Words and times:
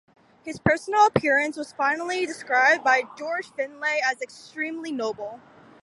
His 0.43 0.57
personal 0.57 1.05
appearance 1.05 1.57
was 1.57 1.75
described 1.79 2.83
by 2.83 3.03
George 3.15 3.51
Finlay 3.55 3.99
as 4.03 4.19
"extremely 4.19 4.91
noble". 4.91 5.39